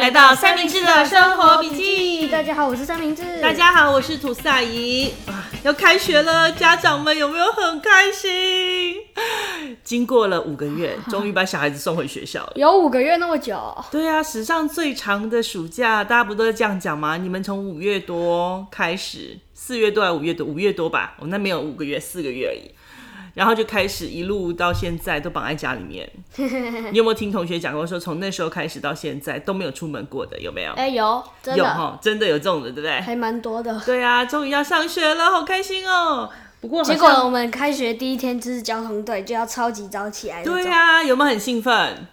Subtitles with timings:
[0.00, 2.26] 来到三明治的生活笔记。
[2.28, 3.22] 大家好，我是三明治。
[3.42, 5.12] 大家好，我是吐司阿姨。
[5.26, 8.96] 啊，要开学了，家长们有没有很开心？
[9.84, 12.52] 经过了五个月， 终于把小孩子送回学校了。
[12.54, 13.60] 有五个月那么久？
[13.90, 17.18] 对啊，史上最长的暑假，大家不都是这样讲吗？
[17.18, 20.46] 你们从五月多开始，四月多还是五月多？
[20.46, 21.12] 五月多吧？
[21.18, 22.70] 我、哦、那没有五个月，四个月而已。
[23.34, 26.10] 然后就开始一路到现在都绑在家里面。
[26.92, 30.38] 你有没有听同学讲过说，从那时候开始到现在都没有出门过的？
[30.40, 30.72] 有没有？
[30.72, 33.00] 哎、欸，有，真的有哈，真的有这种的，对不对？
[33.00, 33.80] 还蛮多的。
[33.86, 36.30] 对啊，终于要上学了，好开心哦。
[36.60, 40.44] 不过结果我们开学第一天就是交通队，就要超级早起来。
[40.44, 42.06] 对啊，有没有很兴奋？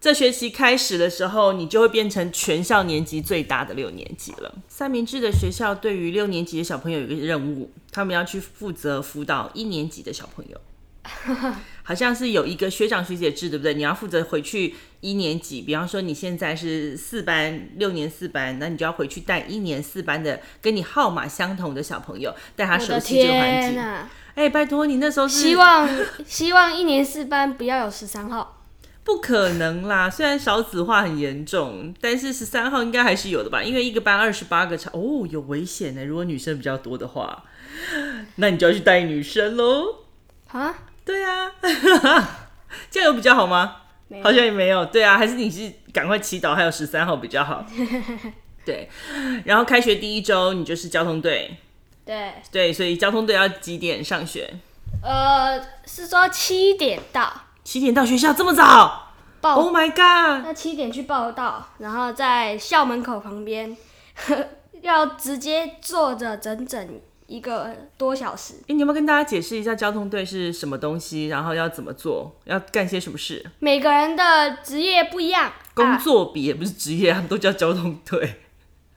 [0.00, 4.54] 这学期开始的时候，你就会变成全校年级最大的六年级了。
[4.68, 10.60] 三明治的学校对于六年级的小朋友有一个任务，他们要去负责辅导一年级的小朋友，
[11.82, 13.74] 好像是有一个学长学姐制，对不对？
[13.74, 23.80] 你要负责回去一年级，比方说你现在是四班，六年四班，那你就要回去带一年四班的跟你号码相同的小朋友，带他熟悉这个环境。
[23.80, 25.88] 哎、欸，拜托你那时候是希望
[26.24, 28.54] 希望一年四班不要有十三号。
[29.02, 30.10] 不可能啦！
[30.10, 33.62] 虽然少子化很严重，但是十三号应该还是有的吧？
[33.62, 36.04] 因为一个班二十八个场，哦，有危险呢。
[36.04, 37.42] 如果女生比较多的话，
[38.36, 40.04] 那你就要去带女生喽。
[40.48, 40.74] 啊？
[41.04, 41.50] 对啊，
[42.90, 43.76] 这样有比较好吗？
[44.22, 44.84] 好像也没有。
[44.86, 47.64] 对啊，还是你是赶快祈祷还有十三号比较好。
[48.64, 48.88] 对，
[49.44, 51.56] 然后开学第一周你就是交通队。
[52.04, 54.54] 对对，所以交通队要几点上学？
[55.02, 57.32] 呃，是说七点到。
[57.64, 59.12] 七点到学校这么早
[59.42, 60.44] 报？Oh my god！
[60.44, 63.76] 那七点去报到，然后在校门口旁边
[64.80, 68.54] 要直接坐着整整一个多小时。
[68.62, 71.28] 哎、欸，你有没有跟大家解释一下交通队是什么东西？
[71.28, 72.34] 然后要怎么做？
[72.44, 73.46] 要干些什么事？
[73.60, 78.40] 每个人的职业不一样，工作比也不是职业，他们都叫交通队。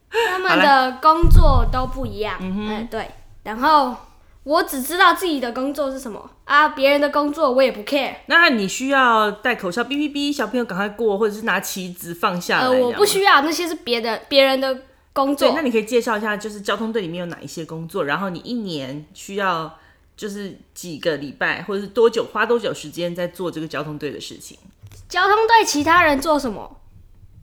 [0.10, 2.38] 他们的工作都不一样。
[2.42, 3.12] 嗯对，
[3.44, 3.96] 然后。
[4.44, 8.16] 我只知道自己的工作是什么啊，别人的工作我也不 care。
[8.26, 12.66] 那你需要戴口罩，哔哔哔，小朋友赶快过，或者是拿旗子放下来。
[12.66, 14.76] 呃，我不需要，那些是别的别人的
[15.14, 15.48] 工作。
[15.48, 19.78] 对，那你可以介绍一下，就是交通队里面有哪一些工作，然后你一年需要
[20.16, 24.58] 就是几个礼拜，或者是多久花多久时间在做这个交通队的事情？
[25.08, 26.80] 交通队其他人做什么，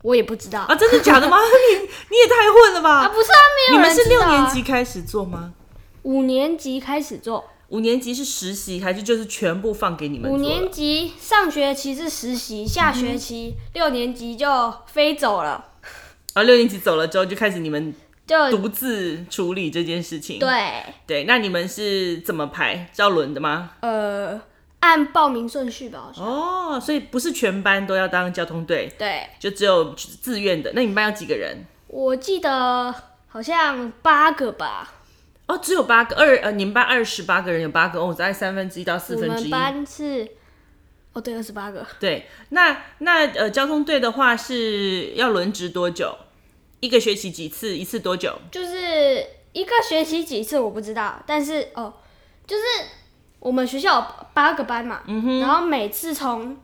[0.03, 0.75] 我也不知道啊。
[0.75, 1.37] 真的假的吗？
[1.43, 1.78] 你
[2.11, 3.01] 你也太混了吧？
[3.01, 3.81] 啊，不是啊，没有。
[3.81, 5.53] 你们是六年级开始做吗？
[6.03, 10.31] 五年级开始做，五年级是实习还是就是全部放给你们？
[10.31, 15.73] 五年级上学期是实习，下学期六年级就飞走了。
[16.34, 17.94] 啊，六年级走了之后就开始你们
[18.27, 20.39] 就独自处理这件事情。
[20.39, 22.89] 对对，那你们是怎么排？
[22.93, 23.71] 照轮的吗？
[23.81, 24.41] 呃，
[24.81, 26.12] 按报名顺序吧。
[26.16, 30.72] 哦，所以不是全班都要当交通队，对，就只有自愿的。
[30.75, 31.65] 那你们班有几个人？
[31.89, 32.95] 我记得
[33.27, 34.95] 好像八个吧。
[35.47, 39.50] 哦，只有八个二呃，你们班二十八个人，有八个哦，大概三分之一到四分之一。
[39.50, 40.28] 我们班是，
[41.13, 41.87] 哦对，二十八个。
[41.99, 46.17] 对，那那呃，交通队的话是要轮值多久？
[46.81, 47.77] 一个学期几次？
[47.77, 48.39] 一次多久？
[48.51, 51.93] 就是一个学期几次我不知道，但是哦，
[52.47, 52.63] 就是
[53.41, 56.57] 我们学校有八个班嘛，嗯哼，然后每次从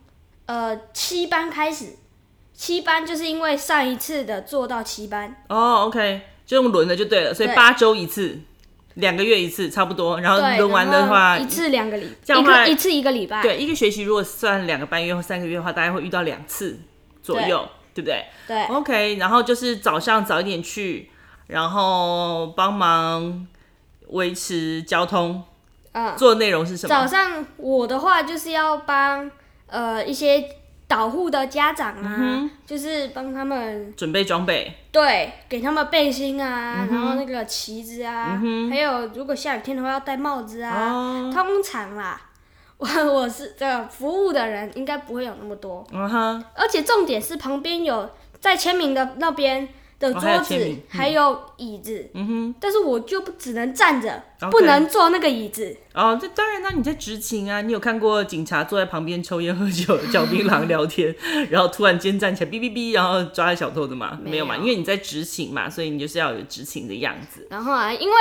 [0.45, 1.97] 呃七班开始，
[2.53, 5.43] 七班就是因为上一次的做到七班。
[5.49, 8.39] 哦，OK，就用轮的就对了，所以八周一次。
[8.95, 13.41] 两个月一次差不多，然后轮完的话，一次两个礼，这样的话一次一个礼拜。
[13.41, 16.79] 对，一个学期如果算两个半月或三个月的话，大概会遇到两次
[17.21, 18.25] 左右，对，对不对？
[18.47, 18.63] 对。
[18.75, 21.09] OK，然后就是早上早一点去，
[21.47, 23.47] 然后帮忙
[24.09, 25.43] 维持交通。
[25.93, 26.15] 嗯。
[26.17, 26.89] 做的内容是什么？
[26.89, 29.29] 早上我的话就是要帮
[29.67, 30.49] 呃一些。
[30.87, 40.91] 导护的家长啊，嗯、就是帮他们准备装备，对，给他们背心啊，嗯、然后那个旗子啊，嗯、还有如果下雨天的话要戴帽子啊。
[40.93, 42.21] 哦、通常啦，
[42.77, 45.85] 我我是这个服务的人，应该不会有那么多。
[45.91, 48.09] 嗯哼，而且重点是旁边有
[48.39, 49.67] 在签名的那边。
[49.99, 54.49] 的桌子、哦、还有椅子，嗯哼，但是我就不只能站着，Okay.
[54.51, 55.75] 不能坐那个椅子。
[55.93, 61.15] 哦，这当然啦，你在执勤啊，你有看过警察坐在旁边抽烟喝酒、嚼槟榔聊天，
[61.49, 64.19] 然后突然间站起来哔哔哔，然后抓小偷的吗？
[64.21, 67.47] 没有，没有嘛，因为你在执勤嘛，所以你就是要有执勤的样子。
[67.49, 68.15] 然后啊，因为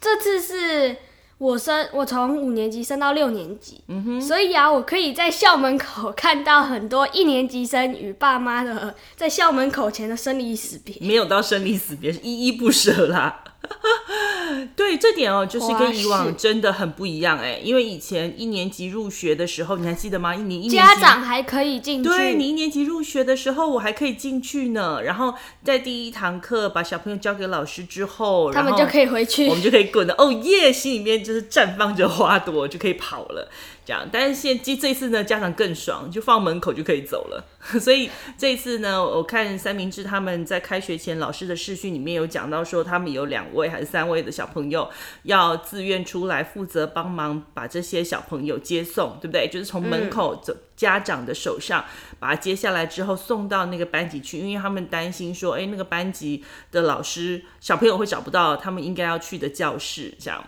[0.00, 0.96] 这次是。
[1.38, 10.96] 我升，我从五年级升到六年级，嗯哼，所以啊，我可以在校门口看到很多一年级生与爸妈的在校门口前的生离死别。
[11.00, 13.44] 没有到生离死别，是依依不舍啦。
[14.74, 20.34] 对，这点哦，就是跟以往真的很不一样哎，因为以前一年级入学的时候，你还记得吗？
[20.34, 25.02] 一年一年级家长还可以进去，对，你一年级入学的时候，我还可以进去呢。
[25.02, 25.34] 然后
[25.64, 30.14] 在第一堂课把小朋友交给老师之后，他们就可以回去，我们就可以滚了。
[30.16, 33.50] 哦耶，心里面就是绽放着花朵，就可以跑了。
[33.84, 37.44] 这样，但是现这这次呢，家长更爽，就放门口就可以走了。
[37.80, 44.88] 所以这次呢，我看三明治他们在开学前老师的视讯里面有讲到说，他们有两位还是三位的小朋友
[45.24, 49.48] 要自愿出来负责帮忙把这些小朋友接送，对不对？
[49.48, 51.84] 就是从门口走，家长的手上
[52.20, 60.44] 把他接下来之后送到那个班级去，因为他们担心说，哎，那个班级的老师小朋友会找不到他们应该要去的教室，这样。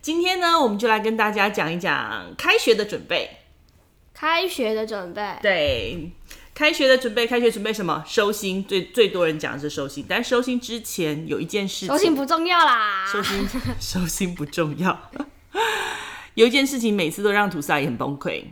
[0.00, 3.38] 今天呢，我们就来跟大家讲一讲开学的准备。
[4.16, 6.12] 开学的准备，对，
[6.54, 8.04] 开学的准备，开学准备什么？
[8.06, 10.06] 收心，最最多人讲的是收心。
[10.08, 13.04] 但收心之前有一件事情，收心不重要啦。
[13.12, 13.48] 收心，
[13.80, 15.10] 收心不重要。
[16.34, 18.44] 有一件事情，每次都让吐司阿姨很崩溃。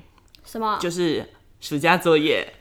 [0.45, 0.79] 什么？
[0.81, 2.55] 就是暑假作业。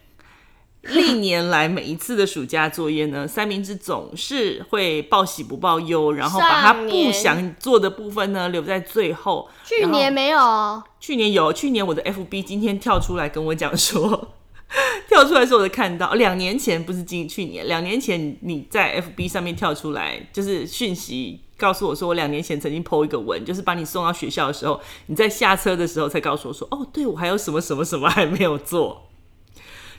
[0.84, 9.48] 历年来每一次的暑假作业呢， 三明治总是会报喜不报忧，然后把他不想做的部分呢留在最后。
[9.64, 14.30] 去年没有，去年有，去年我的 FB 今天跳出来跟我讲说，
[15.09, 29.07] 跳出来时候我就看到，两年前不是今去年，两年前你在 FB 上面跳出来，就是讯息告诉我说，我两年前曾经 po 一个文，就是把你送到学校的时候，你在下车的时候才告诉我说，哦，对，我还有什么什么什么还没有做。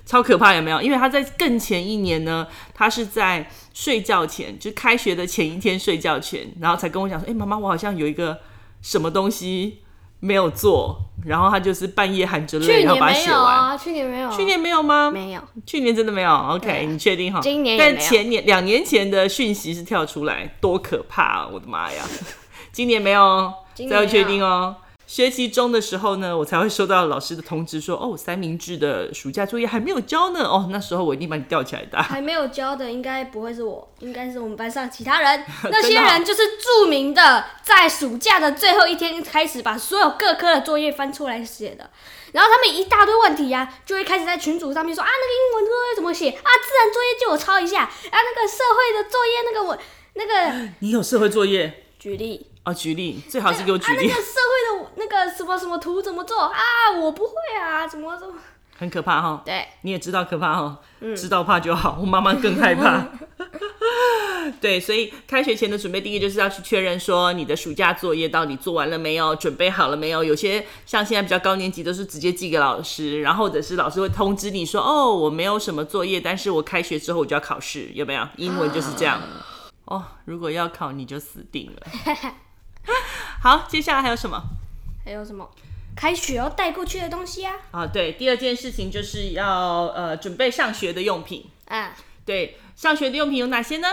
[0.04, 0.82] 超可怕有没有？
[0.82, 8.40] 因为他在更前一年呢，他是在睡觉前，就开学的前一天睡觉前，然后才跟我讲说：“哎、妈妈，我好像有一个
[8.80, 9.78] 什么东西
[10.22, 13.78] 没有做。”然后他就是半夜含着泪，然后把它写完。
[13.78, 14.36] 去年没有啊？
[14.36, 15.08] 去年没有吗？
[15.08, 16.32] 没有，去年真的没有。
[16.32, 17.38] OK，你确定哈？
[17.40, 21.48] 今年但前年两年前的讯息是跳出来，多可怕啊！
[21.52, 22.02] 我的妈呀，
[22.72, 23.52] 今年没有，
[23.88, 24.74] 再要确定哦。
[25.12, 30.44] 学期中的时候呢，我才会收到老师的通知说，哦，三明治的暑假作业还没有交呢。
[30.44, 32.00] 哦，那时候我一定把你吊起来打。
[32.00, 35.44] 还没有交的应该不会是我，应该是我们班上其他人。
[35.70, 41.90] 那些人就是著名的，在暑假的最后一天开始把所有各科的作业翻出来写的。
[42.32, 46.40] 然后他们一大堆问题呀、啊，就会开始在群组上面说啊，那个英文作业怎么写啊？
[46.40, 49.78] 自然作业借我抄一下啊，那个社会的作业那个我
[50.14, 50.70] 那个。
[50.80, 51.84] 你有社会作业？
[51.98, 52.46] 举例。
[52.64, 54.08] 哦，举例最好是给我举例。
[54.08, 56.60] 啊、那个社会的那个什么什么图怎么做啊？
[57.00, 58.34] 我不会啊，怎么怎么？
[58.78, 59.42] 很可怕哈。
[59.44, 60.78] 对，你也知道可怕哈。
[61.00, 61.98] 嗯，知道怕就好。
[62.00, 63.06] 我妈妈更害怕。
[64.60, 70.24] 对，所以开学前的准备，第一就是要去确认说你的暑假作业到底做完了没有，准备好了没有？
[70.24, 78.26] 有些像现在比较高年级都是直接寄给老师，然后或者是老师会通知你说，哦，我没有什么作业，但是我开学之后我就要考试，有没有？
[78.36, 79.20] 英文就是这样。
[79.86, 81.86] 哦，如果要考你就死定了。
[83.42, 84.40] 好，接下来还有什么？
[85.04, 85.50] 还有什么？
[85.96, 87.56] 开学要带过去的东西啊？
[87.72, 91.50] 啊，对，第二件事情就是要呃准备上学的用品。
[91.66, 91.92] 啊，
[92.24, 93.88] 对，上学的用品有哪些呢？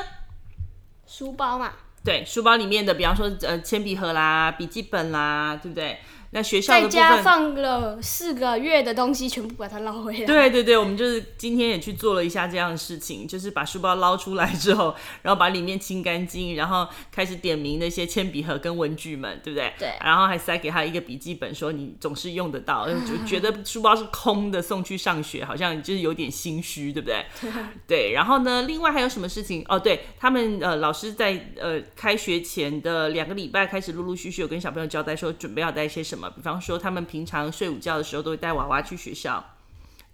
[1.07, 1.73] 书包嘛。
[2.05, 5.99] 对，书包里面的，比方说呃铅笔盒啦、笔记本啦，对不对？
[6.31, 10.25] 那学校的部分，在家放了四个月的东西，全部把它捞回来。
[10.25, 19.73] 对对对，我们就是今天也去做了一下这样的事情，就是把书包捞出来之后，然后把里面清干净，然后开始点名那些铅笔盒跟文具们，对不对？
[19.79, 19.93] 对。
[20.03, 27.25] 然后还塞给他一个笔记本，说你总是用得到， 就觉得书包是空的送去上学，好像就是有点心虚，对不对？
[27.87, 28.11] 对。
[28.11, 29.65] 然后呢，另外还有什么事情？
[29.67, 36.18] 哦，对他们呃老师在呃开学前的两个礼拜开始陆陆续续有跟小朋友交代说准备要带一些什么。
[36.35, 39.43] 比方说，他们平常睡午觉的时候都会带娃娃去学校，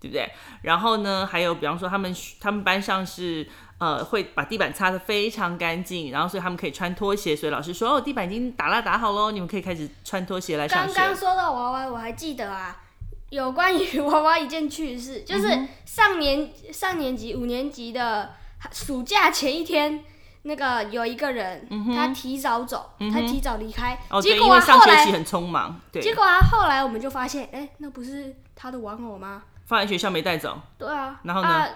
[0.01, 0.29] 对不对？
[0.63, 3.47] 然后呢，还有比方说，他们他们班上是
[3.77, 7.33] 呃会把地板擦得非常干净，然后所以他们可以穿拖鞋。
[7.33, 10.93] 所以老师说，哦，地板已经打蜡打好喽，你们可以开始穿拖鞋来上学。
[10.93, 12.83] 刚刚说到娃娃，我还记得啊，
[13.29, 15.47] 有关于娃娃一件趣事，就是
[15.85, 18.33] 上年上年级五年级的
[18.71, 20.03] 暑假前一天。
[20.47, 29.41] 那个有一个人，嗯、他提早走，嗯、他提早离开，哦、结果啊，上学期很匆忙，对，结果啊，后来我们就发现，哎、欸，那不是他的玩偶吗？
[29.65, 30.59] 放在学校没带走。
[30.77, 31.19] 对啊。
[31.23, 31.47] 然后呢？
[31.47, 31.69] 啊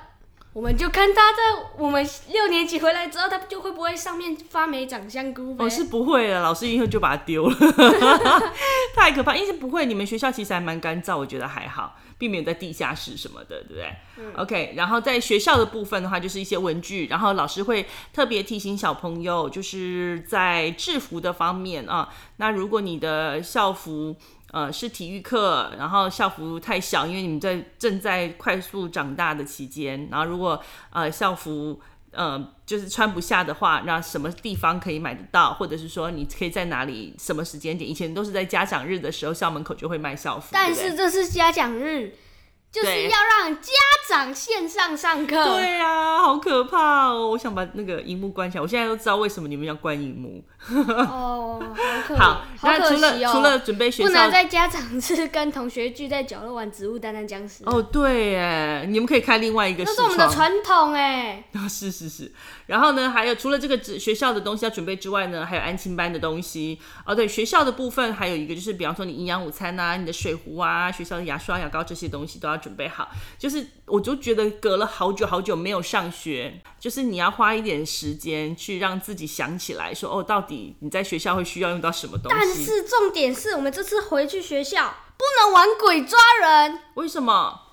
[0.52, 1.38] 我们就看他在
[1.78, 5.56] 我们六年级回来之后，他就会不会上面发霉长香菇？
[5.60, 7.56] 我、哦、是不会的，老师以后就把它丢了，
[8.96, 9.36] 太可怕。
[9.36, 13.96] 因为不会，你们学校其实还蛮干燥，我觉得还好，并没有在地下室什么的，对不对？
[14.18, 24.16] 嗯、OK，然后在学校的部分的话，就是一些文具，然后老师会特别提醒小朋友，就是在制服的方面啊，那如果你的校服。
[24.52, 30.08] 呃，是体育课，然后校服太小，因为你们在正在快速长大的期间。
[30.10, 30.60] 然后如果
[30.90, 31.80] 呃校服
[32.12, 37.90] 嗯，就是穿不下的话，那什么地方可以买得到，或者是说你可以在哪里，什么时间点？
[37.90, 40.48] 以前都是在家长日的时候，校门口就会卖校服。
[40.52, 42.16] 但是这是家长日。
[42.72, 43.72] 就是要让家
[44.08, 45.56] 长线上上课。
[45.56, 47.30] 对呀、啊，好可怕哦！
[47.30, 48.62] 我想把那个荧幕关起来。
[48.62, 50.44] 我现在都知道为什么你们要关荧幕。
[50.70, 52.96] 哦，好可 好，好可惜哦。
[52.96, 57.64] 那除了除了准备学校，不能在家长是跟同学聚在角落玩植物大战僵尸。
[57.66, 59.84] 哦，对，哎，你们可以开另外一个。
[59.84, 61.44] 那是我们的传统，哎。
[61.56, 62.32] 啊，是是是。
[62.70, 66.80] 然后呢，还有除了这个学校的东西要准备之外呢，还有安亲班的东西。
[67.04, 73.10] 哦，对，学校的部分还有一个就是，比方说你营养午餐啊，你的水壶啊，学校的牙刷、牙膏这些东西都要准备好。
[73.40, 82.38] 就是，我就觉得隔了好久好久没有上学，就是你要花一点时间去让自己想起来说，哦，到底你在学校会需要用到什么东西？
[82.40, 87.69] 但是重点是我们这次回去学校不能玩鬼抓人，为什么？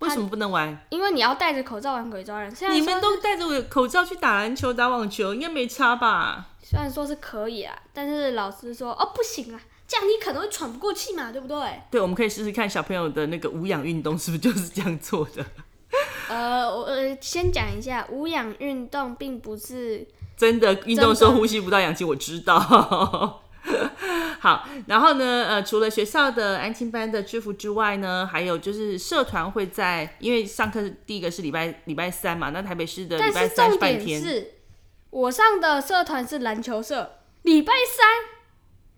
[0.00, 0.78] 为什么不能玩？
[0.90, 2.54] 因为你要戴着口罩玩鬼抓人。
[2.54, 6.48] 现在你们都戴着口罩去打篮球、打网球，应该没差吧？
[6.62, 11.80] 虽然说是可以啊，但是老师说哦不行啊，这样你可能会喘不过气嘛，对不对？
[11.90, 15.44] 对，我们可以试试看小朋友的那个无氧运动是不是就是这样做的？
[16.28, 23.42] 呃，我呃先讲一下，无氧运动并不是真的运动的时候呼吸不到氧气，我知道。
[24.38, 34.20] 好，然后呢，呃，除了学校的安亲班的制服之外呢，还有就是社团会在，因为上课第一个是礼拜礼拜三嘛，那台北市的礼拜三是半天。
[34.20, 34.52] 是，
[35.10, 38.06] 我上的社团是篮球社，礼拜三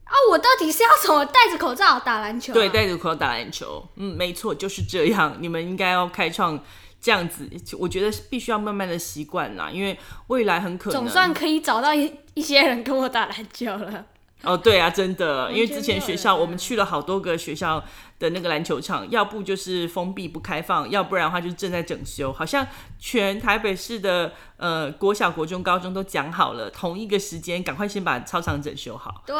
[0.04, 2.54] 啊，我到底是要怎么戴着口罩打篮球啊？
[2.54, 5.36] 对，戴着口罩打篮球，嗯，没错，就是这样。
[5.40, 6.62] 你们应该要开创
[7.00, 7.48] 这样子，
[7.78, 14.04] 我觉得必须要慢慢的习惯啦，因为未来很可能总算可以找到一一些人跟我打篮球了。
[14.44, 17.82] 哦，对啊，真的，因为之前学校我们去了好多个学校
[18.20, 22.32] 的那个篮球场，要不就是封闭不开放，要不然的话就是正在整修。
[22.32, 22.64] 好像
[23.00, 29.24] 全台北市的呃国小、国中、高中都讲好了，同一个时间赶快先把操场整修好。
[29.26, 29.34] 对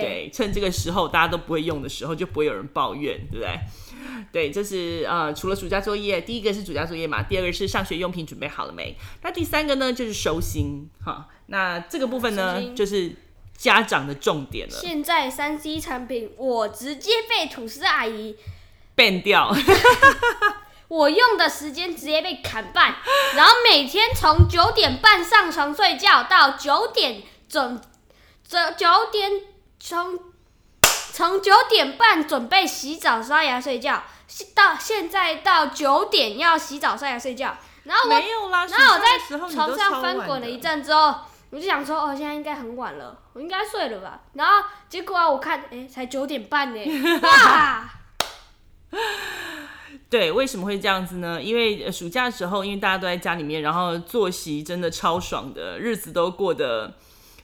[0.00, 3.60] 对，趁这个时候大家都不会用的时候，就不会有人抱怨，对不对？
[4.32, 8.96] 对，这是呃除了暑假作业，第一个是暑假作业嘛，第二个是上学用品准备好了没？
[9.20, 11.28] 那第三个呢就是收心哈。
[11.48, 13.14] 那这个部分呢就是。
[13.62, 14.74] 家长的重点了。
[14.74, 18.36] 现在三 C 产品，我直接被吐司阿姨
[18.96, 19.54] ban 掉。
[20.88, 22.96] 我用的时间直接被砍半，
[23.36, 27.80] 然后每天从九点半上床睡觉到九点准，
[28.48, 29.30] 准九点
[29.78, 30.18] 从
[31.12, 34.02] 从九点半准备洗澡刷牙睡觉，
[34.56, 39.18] 到现在到九点要洗澡刷牙睡觉，然后我没有啦，然后我在
[39.54, 41.14] 床上翻滚了一阵之后。
[41.52, 44.22] 我就想说，哦，现在应该很晚了，我应该睡了吧？
[44.32, 46.80] 然后结果啊，我看，哎，才九点半呢，
[47.22, 47.88] 哇！
[50.08, 51.42] 对，为什么会这样子呢？
[51.42, 56.94] 因为暑假的时候，因为大家都在家里面，然后作息真的超爽的，日子都过得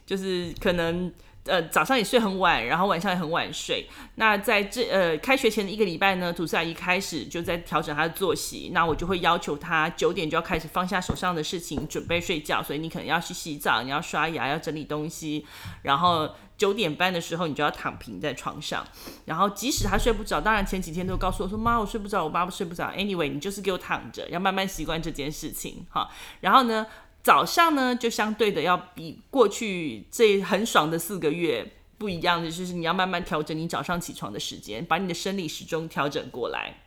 [0.05, 1.13] 就是可能。
[1.49, 3.87] 呃，早上也睡很晚，然后晚上也很晚睡。
[4.15, 8.69] 那在这呃开学前的一个礼拜呢，吐司阿姨开始就在调整她的作息。
[8.73, 12.61] 那我就会要求她九点就要开始放下手上的事情，准备睡觉。
[12.61, 15.45] 所以你可能要去洗澡，你要刷牙，要整理东西。
[15.81, 18.85] 然后九点半的时候，你就要躺平在床上。
[19.25, 26.09] 然后即使他睡不着，当然前几天都告诉我说：“妈，我睡不着，我爸爸睡不着。” Anyway，你就是给我躺着，要慢慢习惯这件事情哈。
[26.41, 26.85] 然后呢，
[27.21, 36.83] 早上呢，就相对的要比过去这很爽的四个月不一样的，就是你要慢慢调整你早上起床的时间，把你的生理时钟调整过来。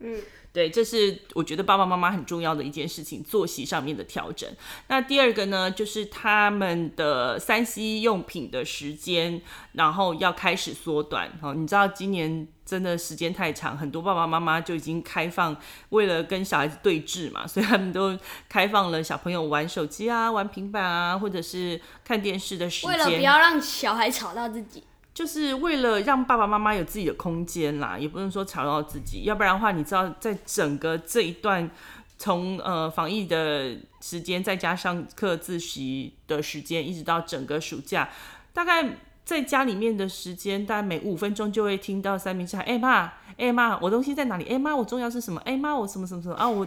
[0.00, 0.20] 嗯。
[0.54, 4.48] 对，这是我觉得爸爸妈妈很重要的一件事情，作息上面的调整。
[4.86, 9.42] 那第二个呢，就是他们的三 C 用品的时间，
[9.72, 11.28] 然后要开始缩短。
[11.42, 15.56] 哦，你知道今年真的时间太长，很多爸爸妈妈就已经开放，
[15.88, 18.16] 为了跟小孩子对峙嘛， 所以他们都
[18.48, 24.84] 开放了小朋友玩手机啊、玩平板啊，或者是看电视的时间，为了不要让小孩吵到自己。
[25.14, 31.70] 就是为了让爸爸妈妈有自己的空间啦，也不能说吵到自己，要不然的话，你知道，在整个这一段
[32.18, 38.10] 从呃防疫的时间，再加上课自习的时间，一直到整个暑假，
[38.52, 38.84] 大概
[39.24, 44.44] 在家里面的时间，大概每五分钟就会听到三明治喊：“哎妈。”哎妈，我东西在哪里？
[44.44, 45.40] 哎妈，我重要是什么？
[45.44, 46.48] 哎妈，我什么什么什么啊？
[46.48, 46.64] 我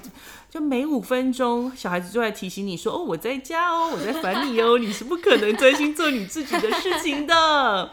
[0.50, 7.90] 就每五分钟，小孩子就在提醒你说：“哦，我在家哦，我在烦你哦， 你是不可能专心做你自己的事情的。”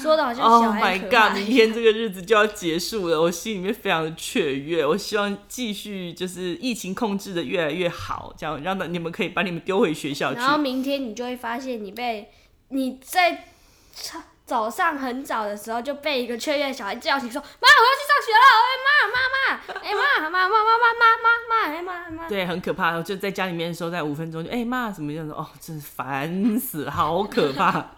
[0.00, 1.36] 说的好像小孩 Oh my god！
[1.36, 4.86] 明天这个日子就要结束了，我心里面非常的雀跃。
[4.86, 10.38] 我希望继续就是疫情控制的越来越好，这样让你们可以把你们丢回学校去。
[10.38, 12.28] 然后明天你就会发现你被
[12.68, 13.46] 你在
[13.94, 14.31] Ciao.
[14.52, 27.92] 早上很早的时候就被一个雀跃小孩叫醒说妈我要去上学了哎妈妈妈哎妈妈妈妈妈妈妈妈哎妈妈对很可怕我就在家里面的时候在五分钟就哎妈怎么样子哦真是烦死好可怕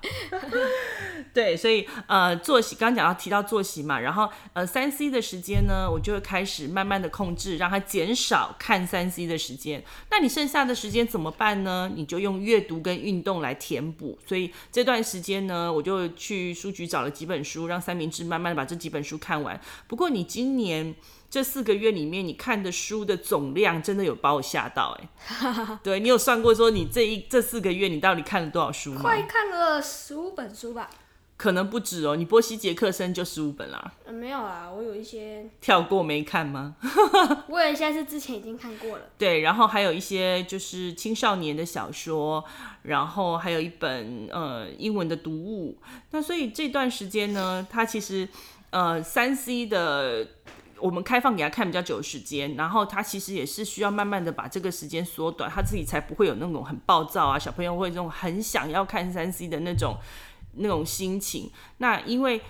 [1.33, 19.59] 对所以呃作息刚讲到提到作息嘛然后呃三 c 的时间呢我就会开始慢慢的控制让他减少看三 c 的时间那你剩下的时间怎么办呢你就用阅读跟运动来填补所以这段时间呢我就去书局找了几本书，让三明治慢慢的把这几本书看完。
[19.87, 20.95] 不过你今年
[21.31, 25.79] 这四个月里面，你看的书的总量真的有把我吓到哎。
[25.83, 29.01] 对，你有算过说你这一这四个月你到底看了多少书吗？
[29.01, 30.91] 快看了十五本书吧。
[31.37, 33.93] 可能不止哦，你波西杰克森就十五本啦。
[34.07, 36.77] 嗯，没有啊，我有一些跳过没看吗？
[37.49, 39.05] 我有一些是之前已经看过了。
[39.19, 42.45] 对，然后还有一些就是青少年的小说，
[42.83, 45.77] 然后还有一本呃英文的读物。
[46.13, 48.29] 那所以这段时间呢，它其实
[48.71, 50.27] 呃三 C 的
[50.79, 59.97] 我们开放给他看比较久的时间，然后他其实也是需要慢慢的把这个时间缩短，他自己才不会有那种很暴躁啊，小朋友会这种很想要看三 C 的那种。
[60.57, 62.41] 那种心情，那因为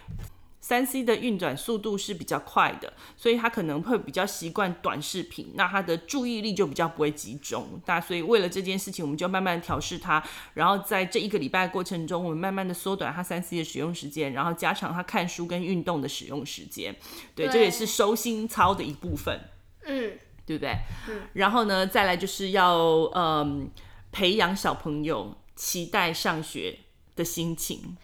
[0.61, 7.83] 三 C 的运转速度是比较快的，所以他可能会比较习惯短视频，那他的注意力就比较不会集中。
[7.85, 16.97] 那所以为了这件事情，我们就慢慢调试他，然后在这一个礼拜的过程中，我们慢慢的缩短他三 C 的使用时间，然后加长他看书跟运动的使用时间。
[17.35, 19.39] 对，对这也是收心操的一部分。
[19.85, 20.79] 嗯，对不对？
[21.11, 21.29] 嗯。
[21.35, 22.75] 然后呢，再来就是要
[23.15, 23.71] 嗯
[24.11, 26.79] 培养小朋友期待上学
[27.17, 27.97] 的心情。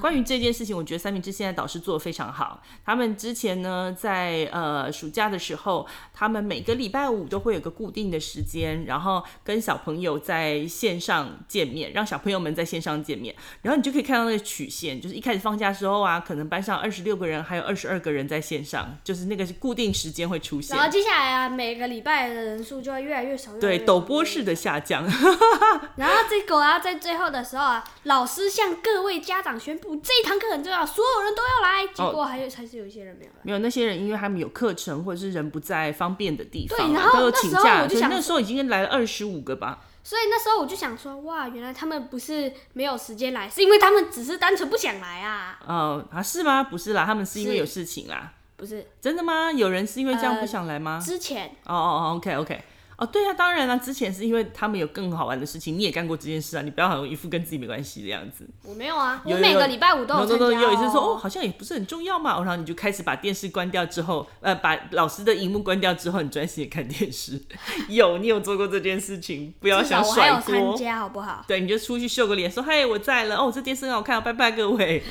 [0.00, 2.62] 关于这件事情，我觉得三明治现在导师做的非常好。
[2.84, 13.34] 他们之前呢，在呃暑假的时候，他们每个礼拜五都会有个固定的时间，然后跟小朋友在线上见面，让小朋友们在线上见面。
[13.62, 20.76] 然后你就可以看到那个曲线，就是一开始放假的时候啊，可能班上二十六个人，还有二十二个人在线上，就是那个是固定时间会出现。
[20.76, 23.52] 然后接下来啊，每个礼拜的人数就会越来越少。
[23.60, 25.04] 对，陡波式的下降。
[25.96, 28.47] 然后这个啊，在最后的时候啊，老师。
[28.48, 31.86] 向各位家长宣布，这一堂课很重要，所有人都要来。
[31.86, 33.38] 结果还有、哦、还是有一些人没有来。
[33.42, 37.86] 没有那些人，因为他们有课程或者是人不在方便的地方，对，然后都有请假。
[37.88, 39.80] 所以那时候已经来了二十五个吧。
[40.02, 45.58] 所以那时候我就想说，哇，原来他们不是没有时间来，是因为他们只是单纯不想来啊。
[45.66, 46.64] 哦啊，是吗？
[46.64, 48.32] 不是啦，他们是因为有事情啦。
[48.56, 49.52] 不是真的吗？
[49.52, 50.98] 有人是因为这样不想来吗？
[51.00, 51.46] 呃、之前。
[51.66, 52.64] 哦哦哦，OK OK。
[52.98, 58.44] 哦，对啊，当然了，之前是因为他们有更好玩的事情，你也干过这件事啊，你不要好像一副跟自己没关系的样子。
[58.64, 60.52] 我没有啊，我每个礼拜五都有参加、哦。
[60.52, 67.40] 有有一次说哦，好像也不是很重要嘛，然后你就开始把电视关掉之后，呃，把老师的荧幕关掉之后，你专心的看电视。
[67.88, 70.40] 有，你有做过这件事情，不要想甩锅。
[70.40, 71.44] 我还有参加，好不好？
[71.46, 73.36] 对，你就出去秀个脸，说嘿，我在了。
[73.36, 75.04] 哦，这电视很好看，拜拜各位。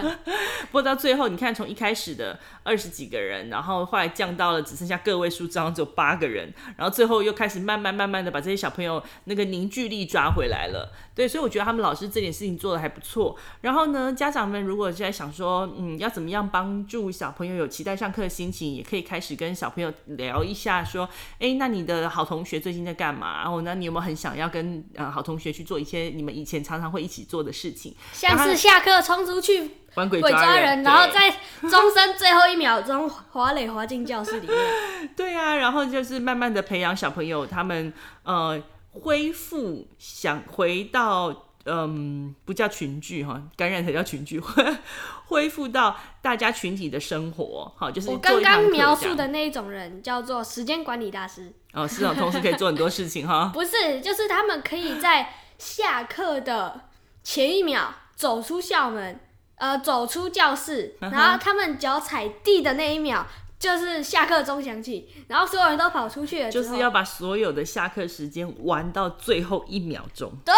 [0.72, 8.06] 不过到最后，你看从一开始的二十几个人，然后后来降到了只剩下个位数，这样只有八个人，然后最后又开始慢慢慢。
[8.06, 13.36] 慢的把这些小朋友那个凝聚力抓回来了，对，所以我觉得他们老师这点事情做得还不错。
[13.62, 21.08] 然后呢，家长们如果现在想说，嗯，要怎么样帮助小朋友有期待上课的心情，也可以开始跟小朋友聊一下，说，
[21.40, 23.42] 哎，那你的好同学最近在干嘛？
[23.42, 31.30] 然后呢，你有没有很想要跟呃好同学去做一些你们以前常常会一起做的事情，像是下课冲出去玩鬼抓人，抓人然后在
[31.68, 34.56] 钟声最后一秒钟滑垒滑进教室里面。
[35.16, 41.28] 对啊，然后就是慢慢的培养小朋友，他们呃恢复想回到
[41.64, 44.40] 嗯、呃、不叫群聚哈，感染才叫群聚，
[45.26, 47.72] 恢复到大家群体的生活。
[47.76, 51.52] 好，就是我刚刚描述的那一种人叫做时间管理大师。
[51.72, 53.50] 哦，是啊，同时可以做很多事情哈。
[53.54, 56.82] 不是，就是他们可以在下课的
[57.22, 59.20] 前一秒走出校门。
[59.56, 63.26] 呃，走出教室，然后他们脚踩地的那一秒，
[63.58, 70.30] 就是下课钟响起，然后所有人都跑出去了，就是要把所有的下课时间玩到最后一秒钟。
[70.44, 70.54] 对，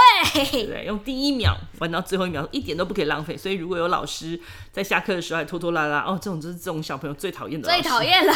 [0.67, 3.37] 对，用第一秒玩到最后一秒，一点都不可以浪费。
[3.37, 4.41] 所以如果有老师
[4.73, 7.69] 在下课的时候还拖拖拉拉，哦，这种就是这种小朋友最讨厌的。
[7.69, 8.35] 最讨厌了。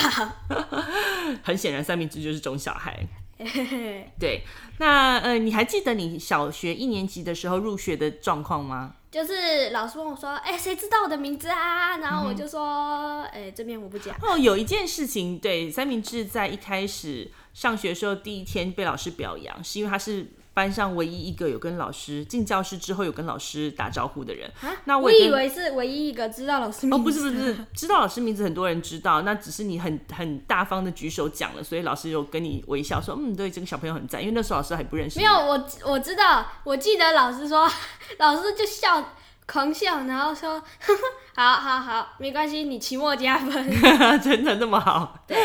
[1.42, 3.04] 很显然，三明治就是这种小孩。
[4.20, 4.44] 对，
[4.78, 8.94] 那呃，你还记得你小学一年级的时候入学的状况吗？
[9.12, 20.26] 就是老师问我说：“哎、欸，谁知道我的名字啊？”然后我就说：“哎、欸，这边我不讲。”哦，有一件事情，对，三明治在一开始上学的时候，第一天被老师表扬，是因为他是。
[20.54, 24.50] 班上唯一一个有跟老师进教室之后有跟老师打招呼的人，
[24.84, 26.96] 那我，我以为是唯一一个知道老师名字。
[26.96, 35.18] 哦，不是不是不是，知道老师名字很多人知道，那只是你很 很大方的举手讲了，所以老师有跟你微笑说，嗯，对，这个小朋友很赞，因为那时候老师还不认识。
[35.18, 37.66] 没有，我我知道，我记得老师说，
[38.18, 39.12] 老师就笑，
[39.46, 40.62] 狂笑，然后说
[41.34, 43.70] ：“好好好，没关系，你期末加分。
[44.22, 45.24] ”真的那么好？
[45.26, 45.36] 对。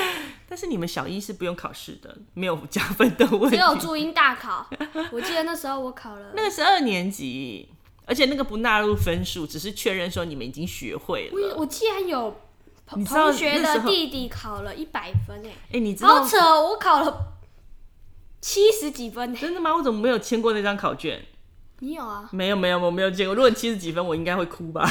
[0.50, 3.58] 但是你们小一是不用考试的，没有加分的问题。
[3.58, 4.66] 只有注音大考。
[5.12, 6.32] 我记得那时候我考了。
[6.36, 7.70] 那个是二年级，
[8.06, 11.34] 而且那个不纳入分数，只是确认说你们已经学会了。
[11.34, 12.40] 我我竟然有
[12.86, 15.50] 同学的弟弟考了一百分哎！
[15.74, 16.22] 哎，你知道？
[16.22, 17.34] 好扯，我考了
[18.40, 19.36] 七十几分。
[19.36, 19.76] 真的吗？
[19.76, 21.26] 我怎么没有签过那张考卷？
[21.80, 22.28] 你有啊？
[22.32, 23.36] 没有没有，我没有见过。
[23.36, 24.84] 如果七十几分，我应该会哭吧？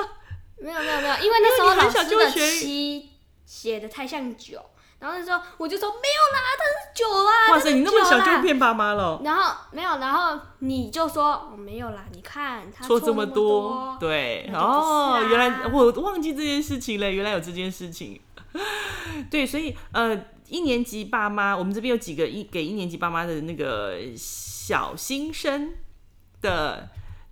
[0.62, 3.08] 没有没有没有，因为那时候老师的七
[3.46, 4.60] 写的太像九，
[4.98, 7.52] 然后那时候我就说没有啦，他是九啊。
[7.52, 9.20] 哇塞，你那么小就骗爸妈了？
[9.24, 18.20] 然后没有，然后你就说哦没有啦，你看他错这么多，对哦，原来我忘记这件事情了，原来有这件事情。
[19.30, 25.72] 对，所以呃，一年级爸妈，我们这边有几个一给一年级爸妈的那个小新生。
[26.40, 26.88] 的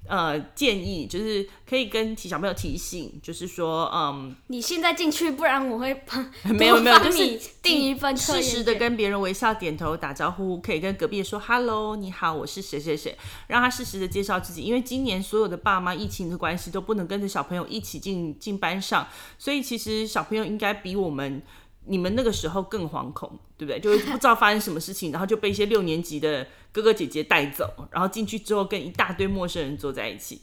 [0.07, 13.17] 呃建议就是可以跟提小朋友提醒，就是说，嗯，你现在进去，不然我会帮没有没有，就是定一份适时的跟别人微笑点头打招呼，可以跟隔壁说 “hello，你好，我是谁谁谁”，
[13.49, 14.63] 让他适时的介绍自己。
[14.63, 19.07] 因为今年所有的爸妈疫情的关系都不能跟着小朋友一起进进班上，
[19.39, 21.43] 所以其实小朋友应该比我们。
[21.89, 23.81] 你们那个时候更惶恐，对不对？
[23.81, 30.41] 就是不知道发生什么事情，然后就被一些六年级的哥哥姐姐带走，然后进去之后跟一大堆陌生人坐在一起。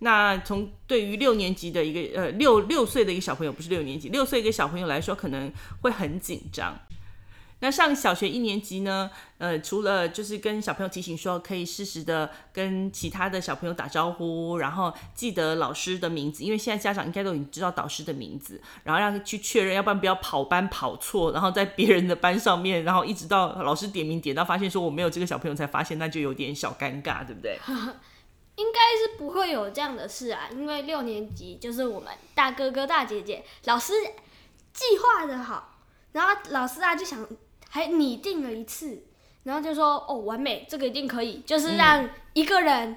[0.00, 6.78] 那从对于六年级的一个呃六六岁的一个小朋友，不是六年级，六岁一个小朋友来说，可能会很紧张。
[7.64, 9.10] 那上小学一年级呢？
[9.38, 27.58] 呃，除了就是跟小朋友提醒说，可以适时的跟其他的小朋友打招呼，然后记得老师的名字，因为现在家长应该都已经知道导师的名字，然后让去确认，要不然不要跑班跑错，然后在别人的班上面，然后一直到老师点名点到发现说我没有这个小朋友才发现，那就有点小尴尬，对不对？
[28.56, 33.94] 应该是不会有这样的事啊，因为六年级就是我们大哥哥大姐姐，老师
[34.74, 35.78] 计划的好，
[36.12, 37.26] 然后老师啊就想。
[37.74, 39.02] 还拟定了一次，
[39.42, 42.96] 然后就说哦，完美，这个一定可以，就是让一个人，嗯、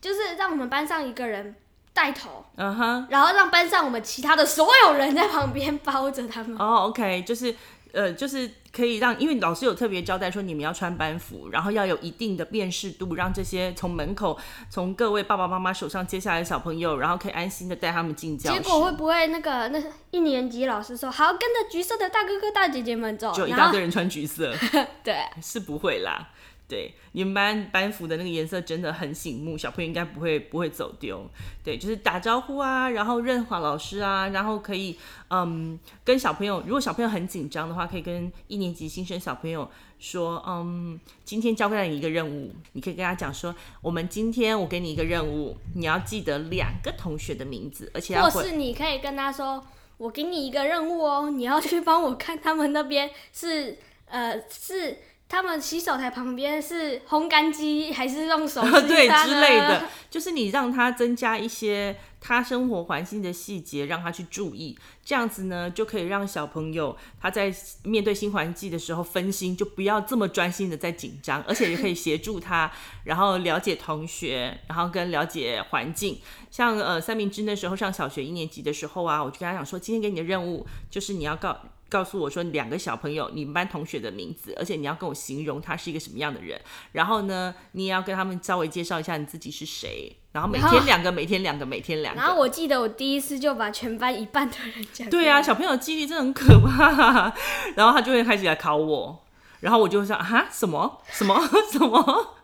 [0.00, 1.54] 就是让我们班上一个人
[1.92, 6.56] 带头，嗯哼，然后让班上我们其他的所有人在旁边包着他们。
[6.58, 7.54] 哦，OK，就是。
[7.92, 18.60] 呃，就是可以让，因为老师有特别交代说，你们要穿班服，然后要有一定的辨识度，让这些从门口从各位爸爸妈妈手上接下来的小朋友，然后可以安心的带他们进教室。
[18.60, 24.54] 结果会不会那个那一年级老师说，好，跟着橘色的大哥哥大姐姐们走，就一大堆人穿橘色，
[25.02, 26.28] 对，是不会啦。
[26.70, 31.28] 对，你们班班服的那个颜色真的很醒目，小朋友应该不会不会走丢。
[31.64, 34.96] 对，就是打招呼啊，然后认好老师啊，然后可以
[35.30, 43.52] 嗯跟小朋友，如果小朋友很紧张的话，可以跟一年级新生小朋友说，嗯，今天交给你一个任务，你可以跟他讲说，
[43.82, 49.60] 我们今天我给你一个任务，你要记得两个同学的名字，而且要或是你可以跟他说，
[49.98, 54.98] 我给你一个任务哦，你要去帮我看他们那边是呃是。
[55.30, 72.68] 他们洗手台旁边是烘干机还是用手 机对之类的，就是你让他增加一些他生活环境的细节，让他去注意，这样子呢就可以让小朋友他在面对新环境的时候分心，就不要这么专心的在紧张， 而且也可以协助他，
[73.04, 76.18] 然后了解同学，然后跟了解环境。
[76.50, 81.56] 像呃三明治那时候上小学一年级的时候啊，我就跟他讲说，今天给你的任务就是你要告。
[81.90, 86.58] 告诉我说两个小朋友，你们班同学的名字，而且你要跟我形容他是一个什么样的人。
[86.92, 90.16] 然后呢，你也要跟他们稍微介绍一下你自己是谁。
[90.32, 92.20] 然后每天两个，每天两个，每天两个。
[92.20, 95.10] 然后我记得我第一次就把全班一半的人讲。
[95.10, 97.34] 对啊，小朋友记忆力真的很可怕。
[97.74, 99.24] 然后他就会开始来考我，
[99.58, 102.36] 然后我就会说啊什么什么什么，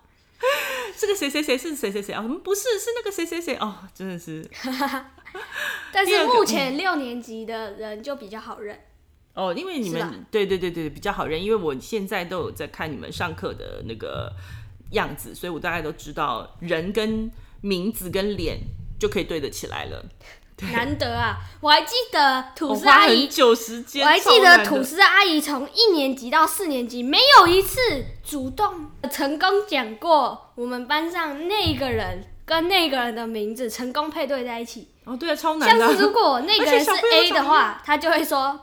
[0.99, 2.21] 这 个谁谁谁是谁谁谁啊？
[2.43, 4.51] 不是，是那个谁谁谁哦，真的是。
[5.93, 8.81] 但是目前六年级的人就比较好认。
[9.37, 14.33] 哦，因为你们对对对对比较好认，因为我现在都有在看你们上课的那个
[14.93, 18.59] 样子，所以我大概都知道人跟名字跟脸
[18.99, 20.03] 就可以对得起来了。
[20.73, 21.37] 难得啊！
[21.61, 27.79] 我还记得吐司阿姨，久时间我还记得吐司阿姨从一年级到四年级没有一次
[28.25, 34.89] 主动成功讲过我们班上那个人跟那个人的名字成功配对在一起。
[35.05, 35.87] 哦，对啊，超难的。
[35.87, 38.59] 像是如果那个人是 A 的话，他就会说。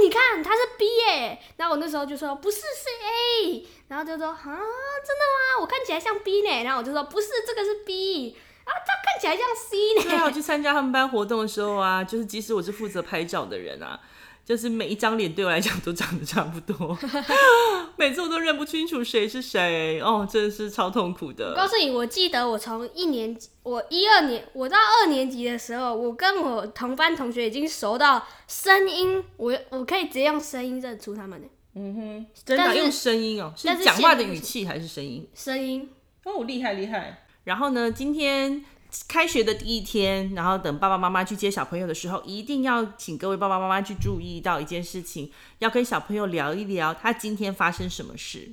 [0.00, 5.60] 你看他是 B 耶，然后我那时候就说不是，是 A，然后就说啊，真的吗？
[5.60, 10.02] 我看起来像 B 呢，然后我就说不是，这个是 B，啊，他看起来像 C 呢。
[10.10, 14.00] 对啊，我去参加他们班活动的时候啊，就是即使我是负责拍照的人啊，
[14.44, 16.98] 就是每一张脸对我来讲都长得差不多，
[17.96, 21.50] 每次我都认不清楚谁是谁，哦，真的是超痛苦的。
[21.50, 31.40] 我告诉你，我记得我从一年级，我一二年，我到二年级的时候，我跟我同班同学已经熟到声音，我我可以直接用声音认出他们。
[31.74, 35.28] 嗯哼，真的用声音哦，是讲话的语气还是声音？
[35.34, 35.88] 声音。
[36.24, 37.24] 哦，厉害厉害。
[37.44, 38.64] 然后呢，今天。
[39.08, 48.52] 开学的第一天，然后等爸爸妈妈去接小朋友的时候，一定要请各位爸爸妈妈去注意到一件事情，要跟小朋友聊一聊他今天发生什么事，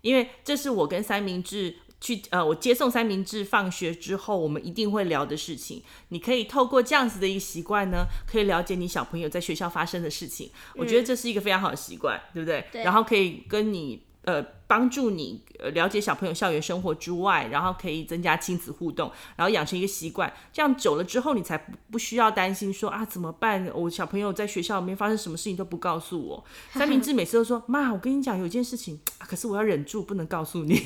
[0.00, 5.82] 因为这是我跟三明治去呃，我接送三明治放学之后，我们一定会聊的事情。
[6.08, 10.50] 你可以透过这样子的一个习惯呢，可以了解你小朋友在学校发生的事情。
[10.74, 12.66] 我觉得这是一个非常好的习惯，对不对？
[12.72, 12.82] 对。
[12.82, 14.07] 然后可以跟你。
[14.28, 23.66] 呃，帮助你呃了解小朋友校园生活之外，然后可以增加亲子互动，然后养成一个习惯，这样久了之后，你才不不需要担心说啊怎么办？
[23.74, 26.44] 我小朋友在学校里面发生什么事情都不告诉我。
[26.76, 30.78] 三明治每次都说妈，我跟你讲有一件事情，啊，可是我要忍住不能告诉你。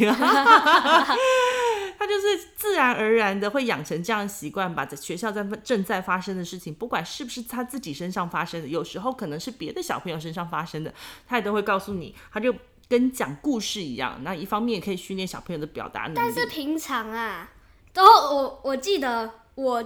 [1.98, 10.94] 他就是自然而然的会养成这样的习惯，把在学校在正在发生的事情，不管是不是他自己身上发生的，有时候可能是别的小朋友身上发生的，
[11.26, 12.54] 他也都会告诉你，他就。
[12.92, 16.16] 跟讲故事一样，那一方面可以训练小朋友的表达能力。
[16.16, 17.50] 但是平常啊，
[17.94, 19.82] 都我我记得我。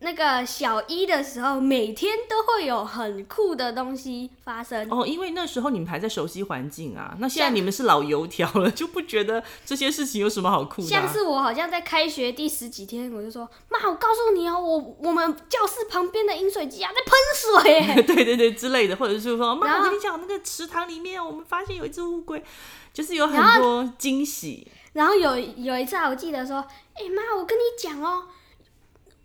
[0.00, 5.06] 那个小一的时候，每天都会有很酷的东西发生哦。
[5.06, 7.16] 因为那时候你们还在熟悉环境啊。
[7.18, 10.90] 那现在你们是老油条了，就不觉得这些事情有什么好酷的啊？
[10.90, 18.04] 像是我好像在开学第十几天，我就说：“妈，我告诉你哦，我我们教室旁边的饮水机啊在喷水。
[18.14, 22.44] ”对对对之类的，或者是说：“妈，我跟你讲，那个池塘里面我们发现有一只乌龟，
[22.92, 26.56] 就是有很多惊喜。”然后有有一次啊，我记得说
[26.92, 28.24] ：“哎妈，我跟你讲哦。”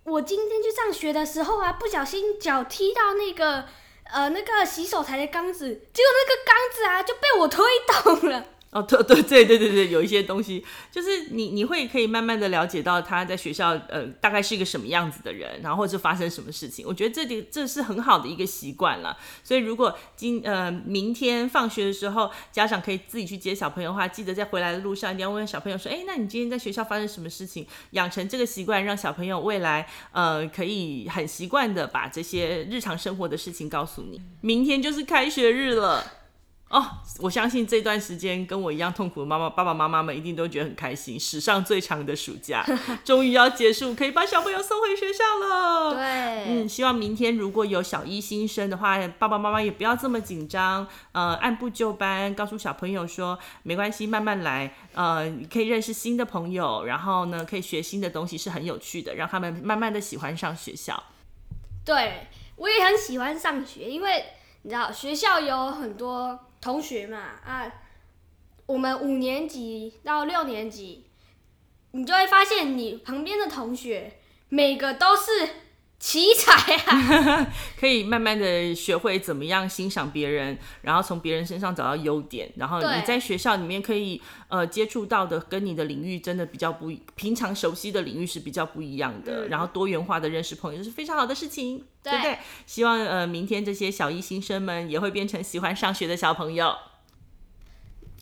[0.04, 3.66] 我今天去上学的时候啊，不小心脚踢到那个
[4.12, 8.46] 呃那个洗手台的缸子，结果那个缸子啊就被我推倒了。
[8.72, 16.86] 哦，对对对对对对，有一些东西，就是你你会可以慢慢的了解到他在学校呃大概是一个什么样子的人，然后或者发生什么事情。
[16.88, 19.18] 我觉得这里这是很好的一个习惯了。
[19.44, 27.68] 所以如果今呃明天放学的时候，家长可以自己去接小朋友的话，记得在回来的路上一定要问小朋友说，哎，那你今天在学校发生什么事情？
[27.92, 34.22] 养成这个习惯，让小朋友未来呃可以很习惯的把这些日常生活的事情告诉你。
[34.40, 36.21] 明天就是开学日了。
[36.72, 36.86] 哦，
[37.20, 41.20] 我相信这段时间跟我一样痛苦的妈妈、爸爸妈妈们一定都觉得很开心。
[41.20, 42.66] 史上最长的暑假
[43.04, 45.94] 终于要结束，可以把小朋友送回学校了。
[45.94, 61.04] 对，嗯，希望明天如果有小一新生的话，爸爸妈妈也不要这么紧张，呃，按部就班，告诉小朋友说没关系，慢慢来，呃，可以认识新的朋友，然后呢，可以学新的东西，是很有趣的，让他们慢慢的喜欢上学校。
[61.84, 64.24] 对，我也很喜欢上学，因为
[64.62, 66.40] 你知道学校有很多。
[66.62, 67.70] 同学嘛，啊，
[68.68, 71.08] 我们五年级到六年级，
[71.92, 74.20] 你就会发现你旁边的同学
[74.50, 75.50] 每个都是
[76.02, 77.48] 奇才啊，
[77.80, 91.86] 可以慢慢的学会怎么样欣赏别人，然后从别人身上找到优点，然后你在学校里面可以呃接触到的跟你的领域真的比较不平常熟悉的领域是比较不一样的，嗯、然后多元化的认识朋友是非常好的事情。
[92.04, 92.36] 对不对？
[92.66, 96.74] 希望呃，明天这些小一新生们也会变成喜欢上学的小朋友。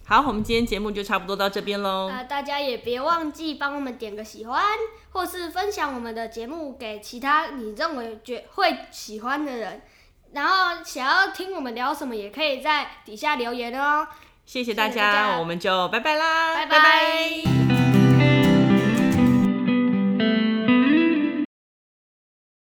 [0.09, 2.09] 好，我们今天节目就差不多到这边喽。
[2.09, 4.65] 啊，大家也别忘记帮我们点个喜欢，
[5.11, 9.83] 或是分享我们的节目给其他你认为觉会喜欢的人。
[10.33, 14.07] 然后想要听我们聊什么，也可以在底下留言哦。
[14.47, 16.79] 谢谢大家，谢谢大家，我们就拜拜啦，拜拜。
[16.79, 17.88] 拜拜。